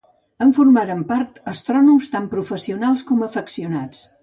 En 0.45 0.53
formaren 0.57 1.03
part 1.11 1.37
astrònoms 1.51 2.09
tant 2.15 2.27
professionals 2.33 3.07
com 3.13 3.25
afeccionats. 3.31 4.05